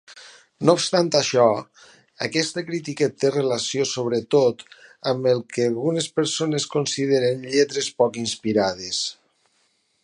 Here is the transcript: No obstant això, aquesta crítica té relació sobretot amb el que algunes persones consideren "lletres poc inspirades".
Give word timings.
No 0.67 0.73
obstant 0.77 1.09
això, 1.17 1.43
aquesta 2.27 2.63
crítica 2.69 3.09
té 3.23 3.31
relació 3.35 3.85
sobretot 3.91 4.65
amb 5.13 5.29
el 5.33 5.45
que 5.53 5.67
algunes 5.73 6.09
persones 6.21 6.69
consideren 6.77 7.47
"lletres 7.55 7.95
poc 8.03 8.19
inspirades". 8.25 9.05